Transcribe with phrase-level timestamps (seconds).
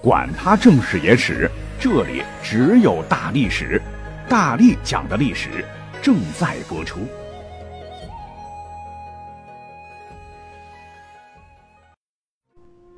[0.00, 3.82] 管他正史野史，这里只有大历史，
[4.28, 5.64] 大力讲的历史
[6.00, 7.00] 正在播出。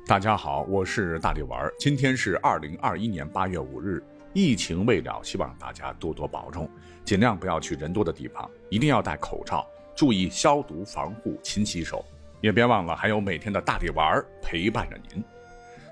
[0.05, 6.69] 大家好，我是大力丸，今天是二零二一年八月五日，疫情未了，希望大家多多保重，
[7.03, 9.65] 尽量不要去人多的地方，一定要戴口罩，
[9.95, 12.05] 注意消毒防护，勤洗手，
[12.41, 15.23] 也别忘了还有每天的大力丸陪伴着您。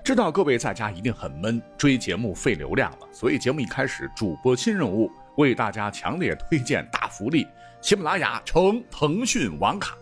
[0.02, 7.46] 知道各位在家一定很闷，追节目费流量了，所以节目一开始，主播新任务为大家强烈推荐大福利：
[7.82, 9.94] 喜马拉雅成腾讯网卡，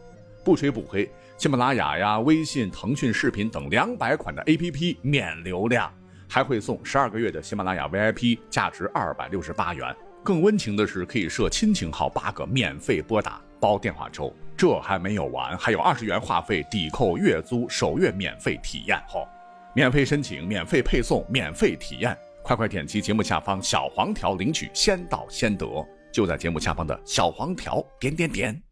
[0.45, 5.93] 不吹不黑，喜马拉雅呀、微信、腾讯视频等两百款的 APP 免流量，
[6.29, 9.95] 还会送十二个月的喜马拉雅 VIP，价值二百六十八元。
[10.23, 14.33] 更温情的是，可以设亲情号八个，免费拨打，包电话粥。
[14.57, 19.27] 这还没有完，还有二十元话费抵扣月租，首月免费体验哦。
[19.75, 28.63] 免费申请，免费配送，免费体验，快快点击节目下方小黄条领取，先到先得，就在节目下方的小黄条点点点。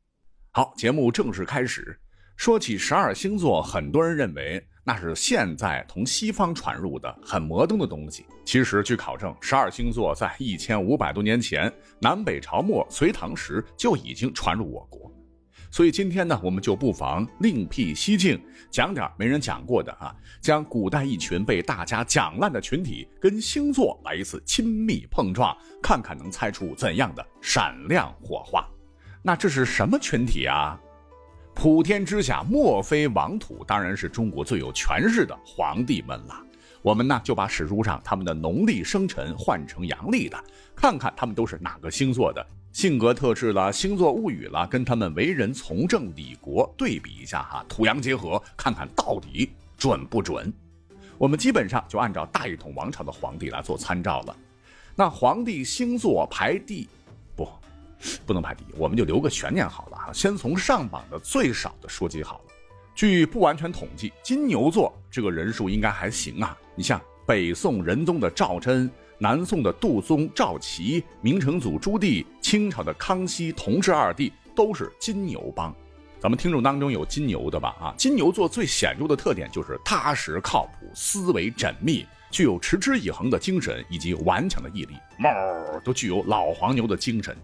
[0.53, 1.97] 好，节目正式开始。
[2.37, 8.27] 说起十二星座，很多人认为那是现在从西方传入的很摩登的东西。
[8.45, 15.11] 其实，据考证，十二星座在一千五百多年前，南北朝末隋唐时就已经传入我国。
[15.71, 28.67] 所以今天呢，我们就不妨另辟蹊径，讲点没人讲过的啊，将古代一群被大家讲烂的群体跟星座来一次亲密碰撞，看看能猜出怎样的闪亮火花。
[29.23, 30.79] 那这是什么群体啊？
[31.55, 36.46] 普天之下莫非王土，当然是中国最有权势的皇帝们了。
[36.87, 40.39] 我们呢就把史书上他们的农历生辰换成阳历的，
[40.77, 42.47] 看看他们都是哪个星座的。
[42.73, 50.53] 性格特质了，星座物语了，跟他们为人从政理国对比一下哈，土洋结合，看看到底准不准？
[51.19, 54.37] 我们基本上就按照大一统王朝的皇帝来做参照了。
[54.95, 56.89] 那皇帝星座排第
[57.35, 57.49] 不，
[58.25, 60.13] 不能排第一，我们就留个悬念好了哈。
[60.13, 62.56] 先从上榜的最少的说起好了。
[62.97, 66.59] 据不完全统计，金牛座这个人数应该还行啊。
[66.75, 68.91] 你像北宋仁宗的赵祯。
[69.19, 75.75] 南宋的杜宗、赵齐，明成祖朱棣，清朝的康熙、同治二帝都是金牛帮。
[76.21, 77.75] 咱们听众当中有金牛的吧？
[77.81, 85.31] 啊，金牛座最显著的特点就是踏实靠谱、思维缜密，具有持之以恒的精神以及顽强的毅力，猫
[85.83, 87.35] 都具有老黄牛的精神。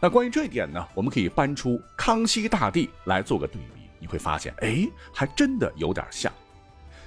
[0.00, 6.32] 那关于这一点呢，我们可以搬出康熙大帝来做个对比，你会发现，哎，还真的有点像。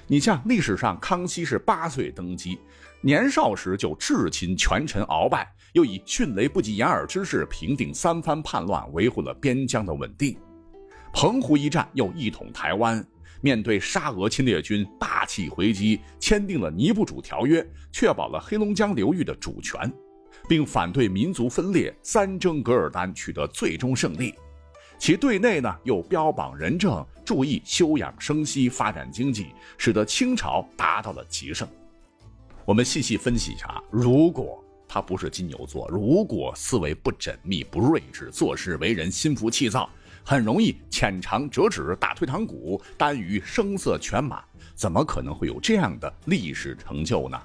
[0.06, 2.58] 你像历史上康熙是八岁登基。
[3.02, 10.34] 年少时就智擒权臣鳌拜，又以迅雷不及掩耳之势平定三藩叛乱，维护了边疆的稳定。
[11.12, 13.06] 澎湖一战又一统台湾，
[13.42, 19.92] 面对沙俄侵略军，霸气回击，签订了尼布楚条约，确保了黑龙江流域的主权，
[20.48, 24.34] 并反对民族分裂，三征噶尔丹，取得最终胜利。
[24.98, 31.68] 其对内呢，又标榜仁政，注意休养生息，发展经济，使得清朝达到了极盛。
[32.64, 39.88] 我们细细分析一下，如果他不是金牛座，如果思维不缜密、不睿智，做事为人心浮气躁，
[40.24, 44.42] 很容易浅尝辄止、打退堂鼓、耽于声色犬马，
[44.74, 47.40] 怎么可能会有这样的历史成就呢？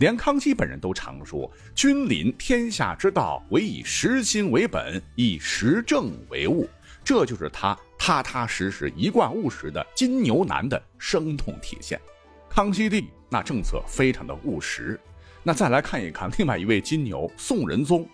[0.00, 6.66] 连康熙本人都常说：“君临天下之道，唯以实心为本，以实政为务。”
[7.04, 12.00] 这就是他踏踏实实、一贯务实的金牛男的生动体现。
[12.48, 13.08] 康熙帝。
[13.32, 14.98] 那政策非常的务实，
[15.44, 18.04] 那再来看一看另外一位金牛宋仁宗，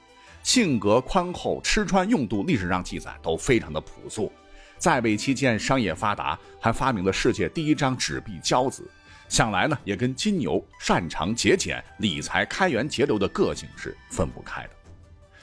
[0.43, 4.31] 性格宽厚，吃穿用度历史上记载都非常的朴素，
[4.77, 8.87] 在位期间商业发达，还发明了世界第一张纸币交子，
[9.29, 14.71] 想来呢也跟金牛擅长节俭、理财、开源节流的个性是分不开的。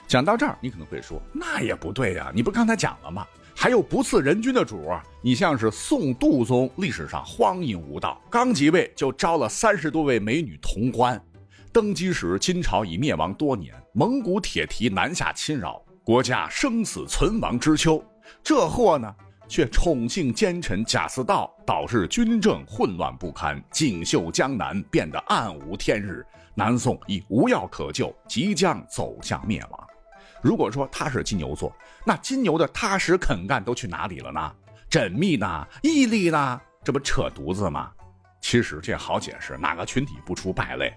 [0.08, 3.26] 讲到这儿，你可能会说，那也不对呀，你不刚才讲了吗？
[3.56, 5.04] 还有不次人君的主啊！
[5.22, 11.22] 你像是宋度宗，历史上荒淫无道，刚即位就招了三十多位美女同欢。
[11.72, 18.04] 登基时，金朝已灭亡多年，蒙古铁蹄南下侵扰，国家生死存亡之秋。
[18.44, 19.16] 这货呢，
[19.54, 26.26] 却宠幸奸臣贾似道，导致军政混乱不堪，锦绣江南变得暗无天日。
[26.56, 29.88] 南宋已无药可救，即将走向灭亡。
[30.42, 31.72] 如果说他是金牛座，
[32.04, 34.52] 那金牛的踏实肯干都去哪里了呢？
[34.90, 35.68] 缜密呢？
[35.84, 36.60] 毅力呢？
[36.84, 37.92] 这不扯犊子吗？
[38.42, 40.92] 其实这好解释，哪个群体不出败类？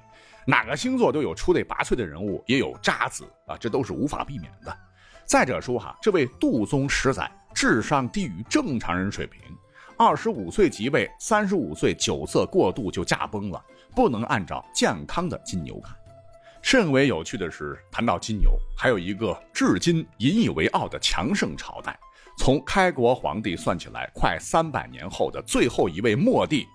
[0.46, 4.74] 哪个星座都有出类拔萃的人物，也有渣子啊，这都是无法避免的。
[5.26, 9.40] 再者说哈，这位杜宗十载智商低于正常人水平，
[9.96, 13.64] 二十五岁即位，三十五岁酒色过度就驾崩了，
[13.94, 15.96] 不能按照健康的金牛看。
[16.60, 21.98] 甚为有趣的是，谈到金牛，还有一个至今引以为傲的强盛朝代。
[22.36, 26.66] 从开国皇帝算起来，快三百年后的最后一位末帝，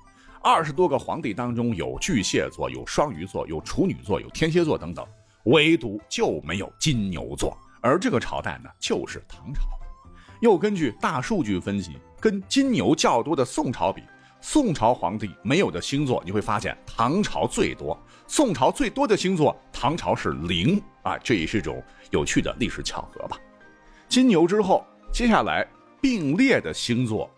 [0.41, 5.07] 二十多个皇帝当中有巨蟹座、有双鱼座、有处女座、有天蝎座等等，
[5.43, 7.55] 唯独就没有金牛座。
[7.81, 9.61] 而这个朝代呢，就是唐朝。
[10.41, 14.01] 又根据大数据分析，跟金牛较多的宋朝比，
[14.41, 17.97] 宋朝皇帝没有的星座，你会发现唐朝最多。
[18.27, 23.37] 宋朝最多的星座，唐朝是零啊，这也是种有趣的历史巧合吧。
[24.09, 24.83] 金牛之后，
[25.13, 25.65] 接下来
[26.01, 27.29] 并列的星座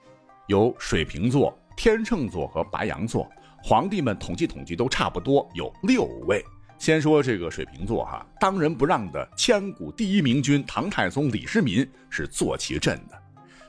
[0.48, 3.30] 有水瓶座、天秤座和白羊座。
[3.62, 6.44] 皇帝们统计统计都差不多有六位。
[6.84, 13.18] 先说这个水瓶座哈，当仁不让的千古第一明君唐太宗李世民是坐其镇的。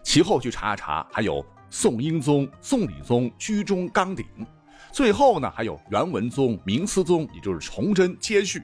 [0.02, 4.26] 其后去查一查，还有宋英宗、宋理宗居中纲鼎。
[4.90, 8.60] 最后呢，还有元文宗、明思宗，也就是崇祯接续。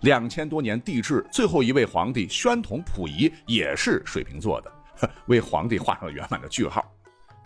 [0.00, 4.72] 两千多年帝制，最后一位皇帝宣统溥仪也是水瓶座的，
[5.28, 6.84] 为皇帝画上了圆满的句号。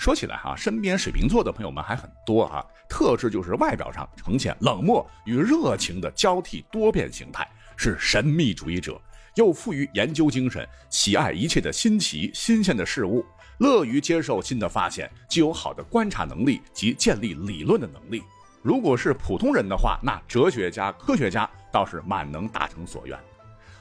[0.01, 8.99] 说起来哈，身边水瓶座的朋友们还很多哈，特质就是外表上呈现冷漠与热情的交替多变形态，是神秘主义者，
[9.35, 13.23] 又富于研究精神，喜爱一切的新奇新鲜的事物。
[13.59, 18.23] 乐于接受新的发现，具有好的观察能力及建立理论的能力。
[18.63, 23.19] 如果是普通人的话，那哲学家、科学家倒是蛮能达成所愿。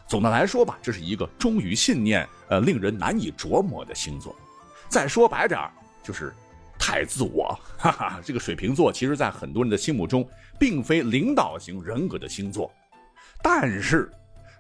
[0.06, 4.36] 总的来说吧，这是一个忠于信念、呃，令人难以琢磨的星座。
[4.89, 5.72] 再说白点儿，
[6.09, 6.33] 就是
[6.79, 7.56] 太自我。
[7.77, 10.27] 哈哈，这个水瓶座其实在很多人的心目中，
[10.59, 12.73] 并非领导型人格的星座，
[13.44, 14.11] 但是。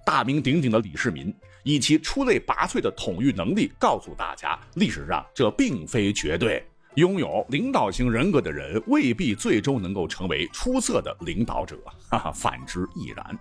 [0.05, 1.31] 大名鼎鼎的李世民
[1.61, 6.65] 以其出类拔萃的统御能力，告诉大家，历史上这并非绝对。
[6.95, 11.77] 拥有领导型人格的人未必最终能够成为出色的领导者，
[12.09, 13.39] 哈哈，反之亦然。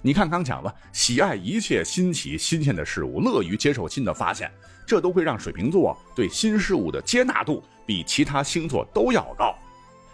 [0.00, 4.50] 你看，刚讲了，喜爱一切新奇新鲜的事物，乐于接受新的发现，
[4.86, 9.54] 这都会让水瓶座对新事物的接纳度比其他星座都要高。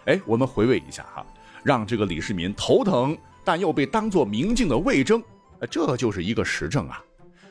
[0.05, 1.25] 哎，我们回味一下哈，
[1.63, 5.21] 让这个李世民头疼，但又被当作明镜的魏征。
[5.69, 7.03] 这就是一个实证啊！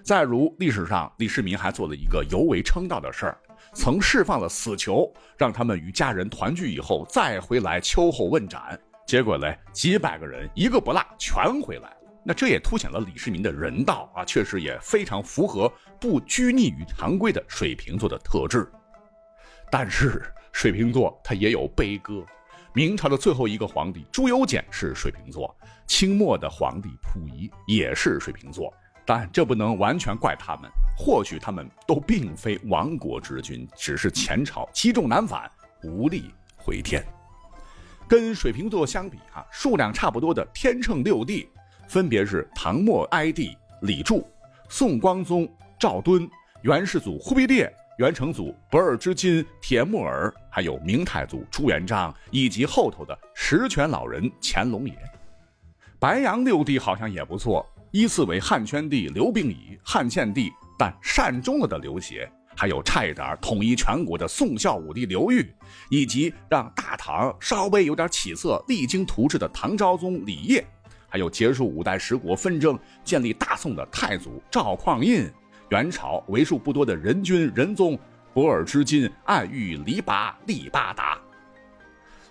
[0.03, 3.39] 再如历史上，李世民还做了一个尤为称道的事儿，
[3.75, 8.81] 曾释放了死囚，让他们与家人团聚以后再回来秋后问斩。
[9.07, 11.95] 结果嘞，几百个人一个不落全回来。
[12.25, 18.71] 那这也凸显了李世民的人道啊，确实也非常符合不拘泥于常规的水瓶座的特质。
[19.71, 20.23] 但是
[20.53, 22.25] 水瓶座它也有悲歌。
[22.75, 25.57] 明朝的最后一个皇帝朱由检是水瓶座，
[25.87, 28.73] 清末的皇帝溥仪也是水瓶座，
[29.07, 35.51] 但这不能完全怪他们，或许他们都并非亡国之君，只是前朝积重难返，
[35.83, 37.05] 无力回天。
[38.07, 41.49] 跟水瓶座相比，啊，数量差不多的天秤六帝，
[41.89, 44.25] 分别是唐末哀帝李柱、
[44.69, 45.49] 宋光宗
[45.81, 46.29] 赵敦、
[46.63, 47.73] 元世祖忽必烈。
[47.99, 54.97] 元成祖不二之金铁木儿，还有明太祖朱元璋，以及后头的十全老人乾隆爷。
[55.99, 60.49] 白羊六帝好像也不错，依次为汉宣帝刘病已、汉献帝
[60.79, 65.53] 但善终了的刘协，还有差一点统一全国的宋孝武帝刘裕，
[65.91, 70.65] 以及让大唐稍微有点起色、励精图治的唐昭宗李晔，
[71.09, 75.31] 还有结束五代十国纷争、建立大宋的太祖赵匡胤。
[75.71, 77.99] 元朝为数不多的仁君仁宗
[78.33, 81.19] 博尔之金暗喻黎拔利巴达。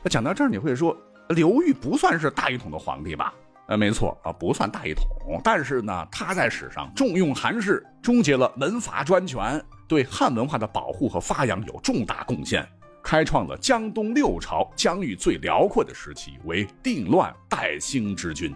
[0.01, 0.95] 那讲到这儿，你会说
[1.29, 3.33] 刘裕不算是大一统的皇帝吧？
[3.67, 5.05] 呃，没错啊，不算大一统。
[5.43, 12.67] 但是呢，他在史上重用韩氏，终结了门阀专权，对汉文化的保护和发扬有重大贡献，
[13.03, 18.55] 开创了江东六朝疆域最辽阔的时期，为定乱代兴之君。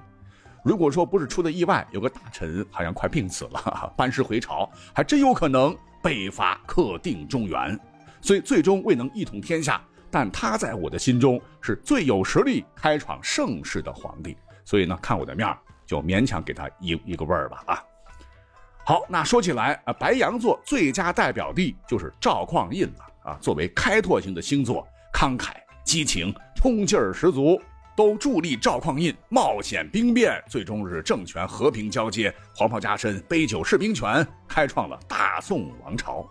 [0.64, 7.80] 如果说不是出的意外，有个大臣好像快病死了，班师回朝，还真有可能北伐克定中原，
[8.22, 9.82] 所以最终未能一统天下。
[10.12, 15.48] 但他在我的心中是最有实力开创盛世的皇帝，所以呢，看我的面
[15.86, 17.64] 就勉强给他一一个味儿吧。
[17.66, 17.84] 啊，
[18.86, 23.38] 好，那说起来啊，白羊座最佳代表地就是赵匡胤了啊。
[23.42, 25.54] 作为开拓型的星座，慷慨
[25.86, 27.60] 激情，冲劲儿十足。
[28.02, 36.28] 都助力赵匡胤冒险兵变，最终是政权和平交接，黄袍加身，杯酒释兵权，开创了大宋王朝。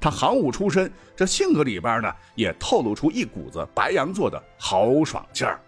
[0.00, 5.60] 他行武出身，这性格里边呢，也透露出一股子白羊座的豪爽劲儿。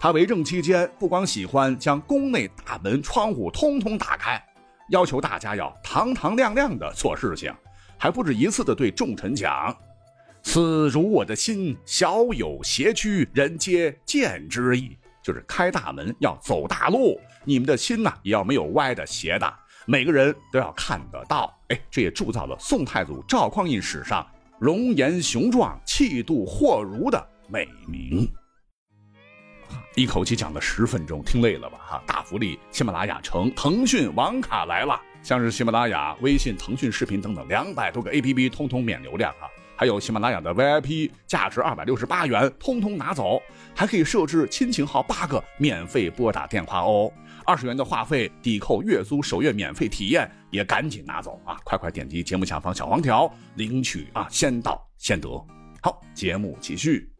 [0.00, 4.44] 他为政期间，不光喜欢将宫内大门窗户通通打开，
[4.88, 7.54] 要求大家要堂堂亮亮的做事情，
[7.96, 9.72] 还不止一次的对重臣讲
[10.42, 14.96] ：“此如我的心，小有邪曲，人皆见之矣。
[15.22, 19.54] 就是开大门要走大路，你们的心呐也要没有歪的斜的，
[19.86, 21.54] 每个人都要看得到。
[21.68, 24.26] 哎，这也铸造了宋太祖赵匡胤史上
[24.58, 28.26] 容颜雄壮、气度豁如的美名。
[29.94, 31.78] 一口气讲了十分钟，听累了吧？
[31.86, 39.44] 哈，大福利，喜马拉雅城腾讯网卡来了，像是喜马拉雅、微信、腾讯视频等等两百多个 APP，通通免流量啊！
[39.80, 43.40] 还有喜马拉雅的 VIP，价值二百六十八元，通通拿走，
[43.74, 47.10] 还可以设置亲情号八个，免费拨打电话哦。
[47.46, 51.58] 二十元的话费抵扣月租，首月免费体验，也赶紧拿走啊！
[51.64, 55.30] 快快点击节目下方小黄条领取啊，先到先得。
[55.80, 57.10] 好，节目继续。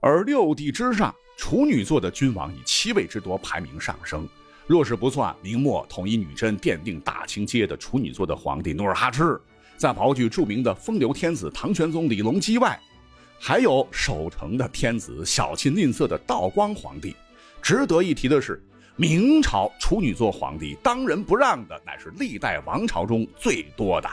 [0.00, 4.28] 而六帝之上，处女座的君王以七位之多排名上升。
[4.66, 9.40] 若是不算明末统一女真、奠定大清基业的处女座的皇帝努尔哈赤。
[9.80, 12.78] 在刨去著名的风流天子唐玄宗李隆基外，
[13.38, 17.16] 还有守成的天子、小气吝啬的道光皇帝。
[17.62, 18.62] 值得一提的是，
[18.94, 24.10] 明朝处女座皇帝当仁不让的乃是历代王朝中最多的。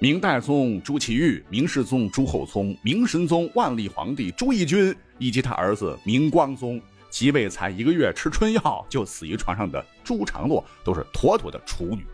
[0.00, 12.04] 明代宗朱祁钰、明世宗朱厚熜、明神宗万历皇帝朱翊钧以及他儿子明光宗，即位才一个月吃春药就死于床上的朱常洛，都是妥妥的处女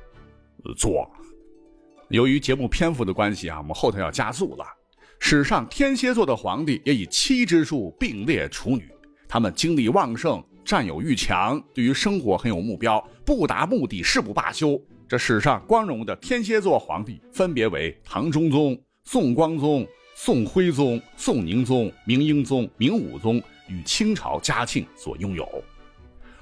[0.76, 1.10] 座。
[2.12, 4.66] 由于节目篇幅的关系啊，我们后头要加速了。
[5.18, 8.86] 史上天蝎座的皇帝也以七之数并列处女，
[9.26, 14.78] 他们精力旺盛，占有欲强，对于生活很有目标，不达目的誓不罢休。
[15.08, 25.48] 这史上光荣的天蝎座皇帝分别为唐中宗、宋光宗、宋徽宗、宋宁宗、明英宗、明武宗与清朝嘉庆所拥有，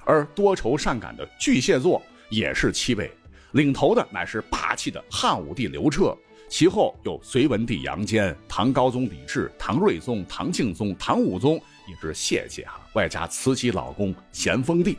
[0.04, 3.08] 而多愁善感的巨蟹座也是七位。
[3.52, 6.16] 领头的乃是霸气的汉武帝刘彻，
[6.48, 14.96] 其后有隋文帝杨坚、唐高宗李治、唐睿宗、唐敬宗、唐武宗，也是谢谢哈，外加慈禧老公咸丰帝。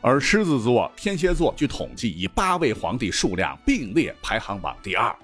[0.00, 5.14] 而狮子座、天蝎座，据统计以八位皇帝数量并列排行榜第二。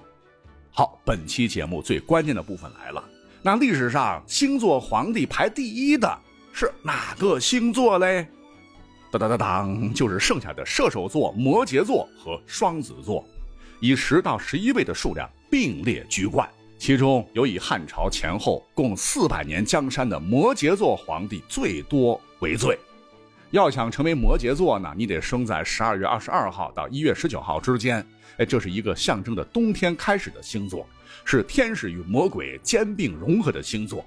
[0.71, 3.03] 好，本期节目最关键的部分来了，
[3.41, 6.17] 那历史上星座皇帝排第一的
[6.51, 8.27] 是哪个星座嘞？
[9.13, 13.23] 当当当当，就是剩下的射手座、摩羯座和双子座，
[13.79, 16.49] 以十到十一位的数量并列居冠。
[16.79, 22.77] 其中有以汉朝前后共四百年江山的摩羯座皇帝最多为最。
[23.51, 28.03] 要想成为摩羯座呢，你得生在十二月二十二号到一月十九号之间。
[28.37, 30.87] 哎，这是一个象征着冬天开始的星座，
[31.23, 34.03] 是天使与魔鬼兼并融合的星座。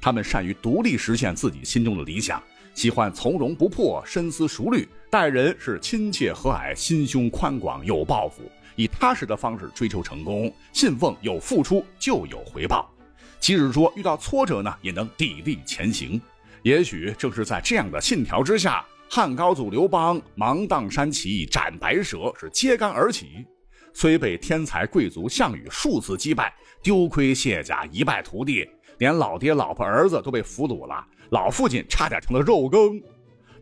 [0.00, 2.42] 他们善于独立实现自己心中的理想。
[2.80, 12.90] 喜欢从容不迫、深思熟虑，待人是亲切和蔼、心胸宽广、有抱负，以踏实的方式追求成功，信奉有付出就有回报。
[13.38, 16.18] 即使说遇到挫折呢，也能砥砺前行。
[16.62, 23.44] 也许正是在这样的信条之下，汉高祖刘邦芒砀山起义斩白蛇，是揭竿而起。
[23.92, 26.50] 虽被天才贵族项羽数次击败，
[26.82, 31.06] 丢盔卸甲，一败涂地，连老爹、老婆、儿子都被俘虏了。
[31.30, 33.00] 老父亲差点成了肉羹，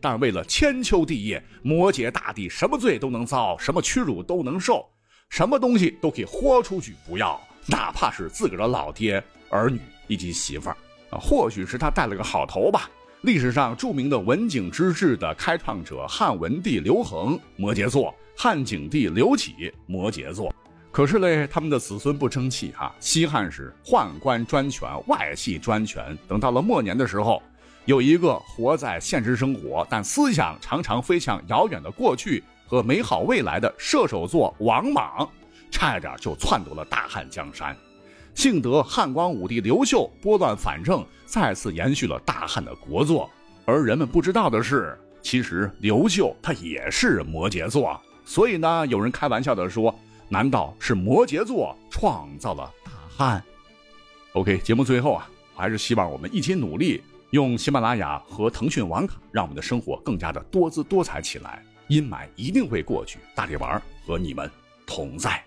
[0.01, 4.83] 但为了千秋帝业，摩羯大帝什么罪都能遭，什么屈辱都能受，
[5.29, 10.77] 什么东西都可以豁出去不要，哪怕是自个儿的老爹、儿女以及媳妇儿
[11.11, 11.19] 啊。
[11.19, 12.89] 或许是他带了个好头吧。
[13.21, 20.51] 历史上著名的文景之治的开创者汉文帝刘恒，摩羯座；汉景帝刘启，摩羯座。
[20.89, 22.95] 可是嘞，他们的子孙不争气哈。
[22.99, 27.43] 西汉时宦官专权，外戚专权，等到了末年的时候。
[27.89, 35.27] 有一个活在现实生活，但思想常常飞向遥远的过去和美好未来的射手座王莽，
[35.71, 37.75] 差一点就篡夺了大汉江山。
[38.35, 43.27] 幸得汉光武帝刘秀拨乱反正，再次延续了大汉的国祚。
[43.65, 47.99] 而人们不知道的是，其实刘秀他也是摩羯座。
[48.23, 49.91] 所以呢，有人开玩笑的说
[50.29, 53.43] ：“难道是摩羯座创造了大汉
[54.33, 57.01] ？”OK，节目最后啊，还是希望我们一起努力。
[57.31, 61.63] 用喜马拉雅和腾讯网卡，让我们的生活更加的多姿多彩起来。
[61.87, 64.49] 阴霾一定会过去，大力丸和你们
[64.85, 65.43] 同在。